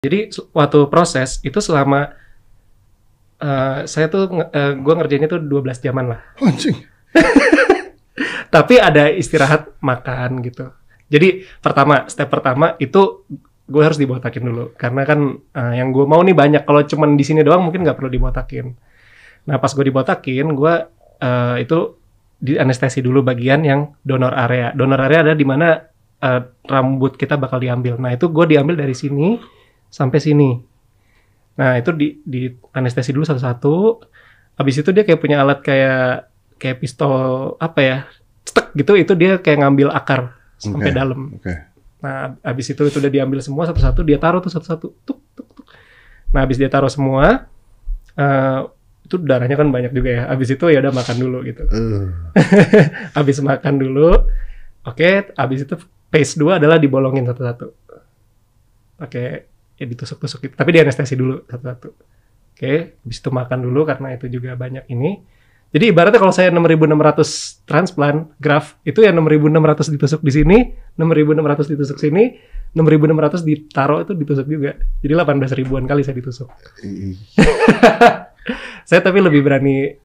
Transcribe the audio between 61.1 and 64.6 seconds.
dulu satu-satu. Oke, habis itu makan dulu karena itu juga